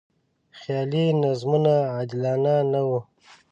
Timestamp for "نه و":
2.71-2.89